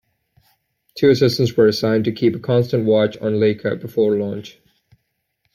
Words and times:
Two 0.95 1.11
assistants 1.11 1.55
were 1.55 1.67
assigned 1.67 2.05
to 2.05 2.11
keep 2.11 2.35
a 2.35 2.39
constant 2.39 2.85
watch 2.85 3.19
on 3.19 3.33
Laika 3.33 3.79
before 3.79 4.17
launch. 4.17 4.59